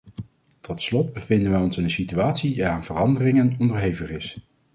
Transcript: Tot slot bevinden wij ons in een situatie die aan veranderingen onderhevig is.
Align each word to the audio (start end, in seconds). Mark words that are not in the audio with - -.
Tot 0.61 0.81
slot 0.81 1.13
bevinden 1.13 1.51
wij 1.51 1.61
ons 1.61 1.77
in 1.77 1.83
een 1.83 1.89
situatie 1.89 2.53
die 2.53 2.65
aan 2.67 2.83
veranderingen 2.83 3.55
onderhevig 3.59 4.09
is. 4.09 4.37